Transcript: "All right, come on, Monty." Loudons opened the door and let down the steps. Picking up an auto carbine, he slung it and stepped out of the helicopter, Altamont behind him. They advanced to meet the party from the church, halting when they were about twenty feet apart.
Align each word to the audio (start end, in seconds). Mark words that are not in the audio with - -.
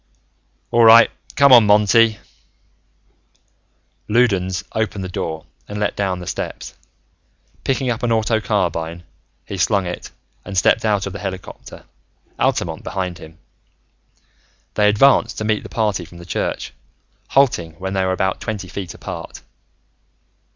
"All 0.71 0.83
right, 0.83 1.11
come 1.35 1.53
on, 1.53 1.67
Monty." 1.67 2.17
Loudons 4.07 4.63
opened 4.73 5.03
the 5.03 5.07
door 5.09 5.45
and 5.67 5.79
let 5.79 5.95
down 5.95 6.17
the 6.17 6.25
steps. 6.25 6.73
Picking 7.63 7.91
up 7.91 8.01
an 8.01 8.11
auto 8.11 8.39
carbine, 8.41 9.03
he 9.45 9.57
slung 9.59 9.85
it 9.85 10.09
and 10.43 10.57
stepped 10.57 10.85
out 10.85 11.05
of 11.05 11.13
the 11.13 11.19
helicopter, 11.19 11.85
Altamont 12.39 12.83
behind 12.83 13.19
him. 13.19 13.37
They 14.73 14.89
advanced 14.89 15.37
to 15.37 15.43
meet 15.43 15.61
the 15.61 15.69
party 15.69 16.03
from 16.03 16.17
the 16.17 16.25
church, 16.25 16.73
halting 17.27 17.73
when 17.73 17.93
they 17.93 18.03
were 18.03 18.11
about 18.13 18.41
twenty 18.41 18.67
feet 18.69 18.95
apart. 18.95 19.43